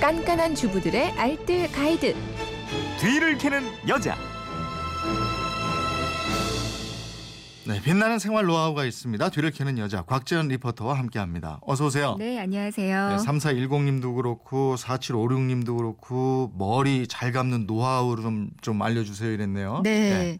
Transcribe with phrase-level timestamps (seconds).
[0.00, 2.16] 깐깐한 주부들의 알뜰 가이드.
[2.98, 4.16] 뒤를 캐는 여자.
[7.66, 9.28] 네, 빛나는 생활 노하우가 있습니다.
[9.28, 11.60] 뒤를 캐는 여자 곽지연 리포터와 함께합니다.
[11.62, 12.16] 어서 오세요.
[12.18, 13.08] 네, 안녕하세요.
[13.10, 19.82] 네, 3410님도 그렇고 4756님도 그렇고 머리 잘 감는 노하우를 좀, 좀 알려주세요 이랬네요.
[19.84, 20.38] 네.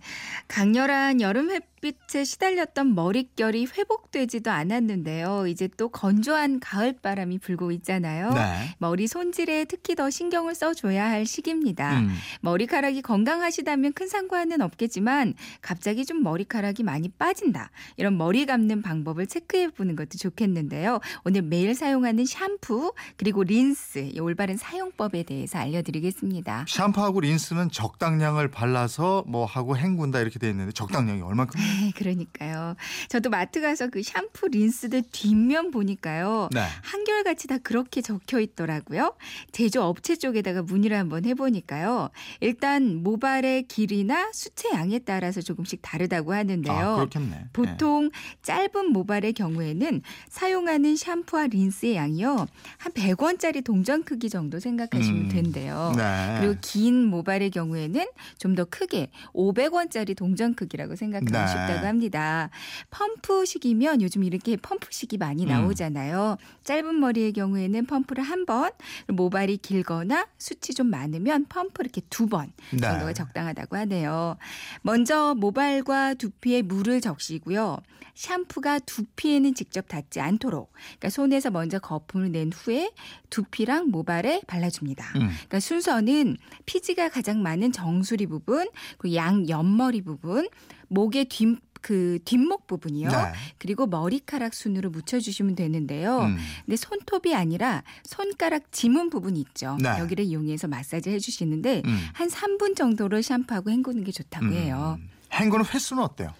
[0.48, 5.46] 강렬한 여름 햇 빛에 시달렸던 머릿결이 회복되지도 않았는데요.
[5.46, 8.32] 이제 또 건조한 가을 바람이 불고 있잖아요.
[8.32, 8.74] 네.
[8.78, 12.00] 머리 손질에 특히 더 신경을 써줘야 할 시기입니다.
[12.00, 12.14] 음.
[12.42, 17.70] 머리카락이 건강하시다면 큰 상관은 없겠지만 갑자기 좀 머리카락이 많이 빠진다.
[17.96, 21.00] 이런 머리 감는 방법을 체크해 보는 것도 좋겠는데요.
[21.24, 26.66] 오늘 매일 사용하는 샴푸 그리고 린스 이 올바른 사용법에 대해서 알려드리겠습니다.
[26.68, 31.60] 샴푸하고 린스는 적당량을 발라서 뭐 하고 헹군다 이렇게 돼 있는데 적당량이 얼마큼?
[31.70, 32.76] 네, 그러니까요.
[33.08, 36.50] 저도 마트 가서 그 샴푸 린스들 뒷면 보니까요.
[36.52, 36.62] 네.
[36.82, 39.14] 한결같이 다 그렇게 적혀 있더라고요.
[39.52, 42.10] 제조 업체 쪽에다가 문의를 한번 해보니까요.
[42.40, 46.74] 일단 모발의 길이나 수채 양에 따라서 조금씩 다르다고 하는데요.
[46.74, 47.46] 아, 그렇겠네.
[47.52, 48.10] 보통
[48.42, 52.46] 짧은 모발의 경우에는 사용하는 샴푸와 린스의 양이요.
[52.76, 55.28] 한 100원짜리 동전 크기 정도 생각하시면 음.
[55.28, 55.94] 된대요.
[55.96, 56.36] 네.
[56.40, 58.06] 그리고 긴 모발의 경우에는
[58.38, 61.30] 좀 더 크게 500원짜리 동전 크기라고 생각하면
[61.66, 61.70] 네.
[61.70, 62.50] 쉽다고 합니다.
[62.90, 65.48] 펌프식이면 요즘 이렇게 펌프식이 많이 음.
[65.48, 66.36] 나오잖아요.
[66.64, 68.70] 짧은 머리의 경우에는 펌프를 한 번,
[69.08, 72.80] 모발이 길거나 숱이 좀 많으면 펌프 이렇게 두번 네.
[72.80, 74.36] 정도가 적당하다고 하네요.
[74.82, 77.78] 먼저 모발과 두피에 물을 적시고요.
[78.14, 82.90] 샴푸가 두피에는 직접 닿지 않도록 그러니까 손에서 먼저 거품을 낸 후에
[83.30, 85.04] 두피랑 모발에 발라줍니다.
[85.16, 85.28] 음.
[85.30, 90.48] 그러니까 순서는 피지가 가장 많은 정수리 부분, 그리고 양 옆머리 부분,
[90.90, 93.08] 목의 뒷, 그 뒷목 부분이요.
[93.08, 93.32] 네.
[93.58, 96.20] 그리고 머리카락 순으로 묻혀주시면 되는데요.
[96.22, 96.36] 음.
[96.66, 99.78] 근데 손톱이 아니라 손가락 지문 부분 있죠.
[99.80, 99.98] 네.
[99.98, 101.98] 여기를 이용해서 마사지 해주시는데 음.
[102.12, 104.98] 한 3분 정도를 샴푸하고 헹구는 게 좋다고 해요.
[105.00, 105.08] 음.
[105.32, 106.34] 헹구는 횟수는 어때요?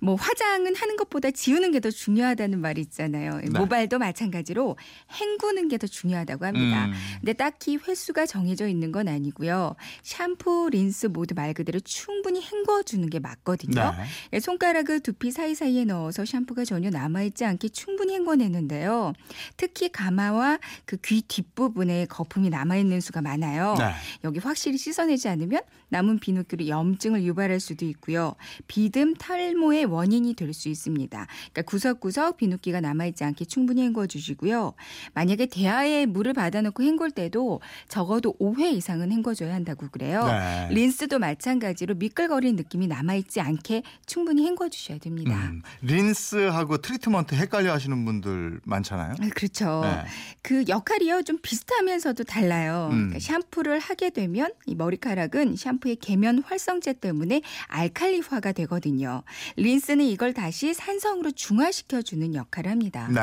[0.00, 3.38] 뭐 화장은 하는 것보다 지우는 게 더 중요하다는 말이 있잖아요.
[3.38, 3.50] 네.
[3.50, 4.76] 모발도 마찬가지로
[5.12, 6.86] hen구는 게 더 중요하다고 합니다.
[6.86, 6.92] 음.
[7.20, 9.76] 근데 딱히 횟수가 정해져 있는 건 아니고요.
[10.02, 13.94] 샴푸, 린스 모두 말 그대로 충분히 헹궈 주는 게 맞거든요.
[14.30, 14.40] 네.
[14.40, 19.12] 손가락을 두피 사이사이에 넣어서 샴푸가 전혀 남아 있지 않게 충분히 헹궈내는데요.
[19.56, 23.76] 특히 가마와 그 귀 뒷부분에 거품이 남아 있는 수가 많아요.
[23.78, 23.92] 네.
[24.24, 28.34] 여기 확실히 씻어내지 않으면 남은 비누기로 염증을 유발할 수도 있고요.
[28.66, 31.26] 비듬 탈모 의 원인이 될 수 있습니다.
[31.52, 34.72] 그러니까 구석구석 비누기가 남아있지 않게 충분히 헹궈 주시고요.
[35.14, 40.24] 만약에 대야에 물을 받아놓고 헹굴 때도 적어도 5회 이상은 헹궈줘야 한다고 그래요.
[40.26, 40.68] 네.
[40.70, 45.36] 린스도 마찬가지로 미끌거리는 느낌이 남아있지 않게 충분히 헹궈 주셔야 됩니다.
[45.50, 45.62] 음.
[45.82, 49.12] 린스하고 트리트먼트 헷갈려 하시는 분들 많잖아요.
[49.20, 49.82] 아, 그렇죠.
[49.84, 50.04] 네.
[50.42, 52.88] 그 역할이요 좀 비슷하면서도 달라요.
[52.92, 53.10] 음.
[53.10, 59.22] 그러니까 샴푸를 하게 되면 이 머리카락은 샴푸의 계면 활성제 때문에 알칼리화가 되거든요.
[59.56, 63.06] 린 스는 이걸 다시 산성으로 중화시켜 주는 역할을 합니다.
[63.08, 63.14] 네.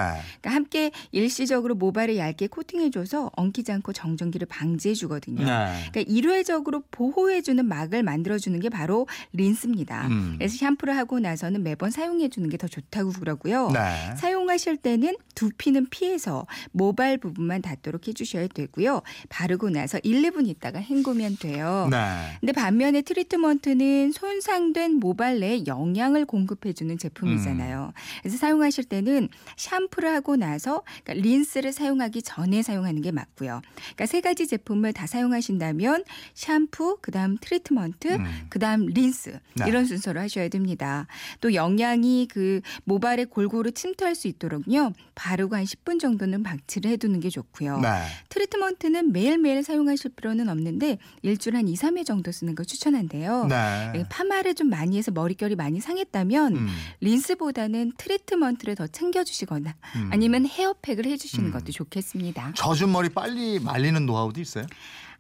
[0.41, 5.45] 그러니까 함께 일시적으로 모발을 얇게 코팅해줘서 엉키지 않고 정전기를 방지해 주거든요.
[5.45, 5.89] 네.
[5.91, 10.07] 그러니까 일회적으로 보호해주는 막을 만들어주는 게 바로 린스입니다.
[10.07, 10.35] 음.
[10.37, 13.71] 그래서 샴푸를 하고 나서는 매번 사용해주는 게 더 좋다고 그러고요.
[13.73, 14.15] 네.
[14.15, 19.01] 사용하실 때는 두피는 피해서 모발 부분만 닿도록 해주셔야 되고요.
[19.27, 21.89] 바르고 나서 1, 2분 있다가 헹구면 돼요.
[21.91, 21.97] 네.
[22.39, 27.93] 근데 반면에 트리트먼트는 손상된 모발 내에 영양을 공 급해주는 제품이잖아요.
[27.95, 27.99] 음.
[28.21, 33.61] 그래서 사용하실 때는 샴푸를 하고 나서 그러니까 린스를 사용하기 전에 사용하는 게 맞고요.
[33.75, 36.03] 그러니까 세 가지 제품을 다 사용하신다면
[36.33, 38.25] 샴푸, 그다음 트리트먼트, 음.
[38.49, 39.65] 그다음 린스 네.
[39.67, 41.07] 이런 순서로 하셔야 됩니다.
[41.41, 44.93] 또 영양이 그 모발에 골고루 침투할 수 있도록요.
[45.15, 47.79] 바르고 한 10분 정도는 방치를 해두는 게 좋고요.
[47.79, 47.89] 네.
[48.29, 53.47] 트리트먼트는 매일매일 사용하실 필요는 없는데 일주일에 한 2, 3회 정도 쓰는 거 추천한대요.
[53.47, 54.03] 네.
[54.09, 56.67] 파마를 좀 많이 해서 머릿결이 많이 상했다면 음.
[57.01, 60.09] 린스보다는 트리트먼트를 더 챙겨주시거나 음.
[60.11, 61.51] 아니면 헤어팩을 해주시는 음.
[61.51, 62.53] 것도 좋겠습니다.
[62.55, 64.65] 젖은 머리 빨리 말리는 노하우도 있어요?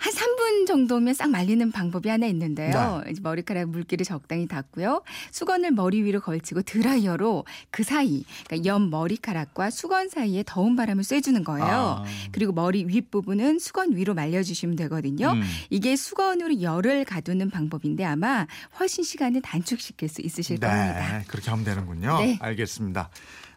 [0.03, 3.01] 한 3분 정도면 싹 말리는 방법이 하나 있는데요.
[3.05, 3.11] 네.
[3.11, 5.01] 이제 머리카락 물기를 적당히 닦고요.
[5.31, 11.41] 수건을 머리 위로 걸치고 드라이어로 그 사이, 그러니까 옆 머리카락과 수건 사이에 더운 바람을 쐬주는
[11.45, 11.65] 거예요.
[11.65, 12.05] 아.
[12.33, 15.31] 그리고 머리 윗부분은 수건 위로 말려주시면 되거든요.
[15.31, 15.41] 음.
[15.69, 18.45] 이게 수건으로 열을 가두는 방법인데 아마
[18.81, 21.19] 훨씬 시간을 단축시킬 수 있으실 겁니다.
[21.19, 22.17] 네, 그렇게 하면 되는군요.
[22.19, 22.37] 네.
[22.41, 23.09] 알겠습니다.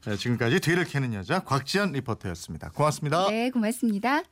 [0.06, 2.70] 네, 지금까지 뒤를 캐는 여자 곽지연 리포터였습니다.
[2.70, 3.30] 고맙습니다.
[3.30, 4.22] 네, 고맙습니다.